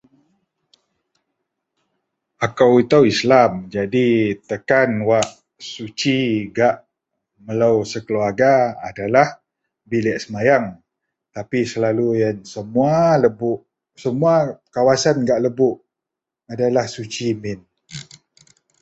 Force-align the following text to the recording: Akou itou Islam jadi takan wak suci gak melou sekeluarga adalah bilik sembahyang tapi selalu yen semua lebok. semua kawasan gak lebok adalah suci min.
Akou 2.45 2.73
itou 2.83 3.03
Islam 3.13 3.51
jadi 3.75 4.07
takan 4.49 4.89
wak 5.09 5.27
suci 5.73 6.19
gak 6.57 6.75
melou 7.45 7.77
sekeluarga 7.91 8.53
adalah 8.89 9.27
bilik 9.89 10.17
sembahyang 10.23 10.65
tapi 11.37 11.59
selalu 11.71 12.07
yen 12.21 12.37
semua 12.53 12.95
lebok. 13.23 13.59
semua 14.03 14.35
kawasan 14.75 15.17
gak 15.27 15.43
lebok 15.45 15.75
adalah 16.53 16.85
suci 16.95 17.27
min. 17.41 17.59